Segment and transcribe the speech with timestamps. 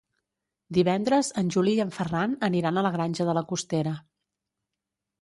[0.77, 3.99] Divendres en Juli i en Ferran aniran a la Granja de la Costera.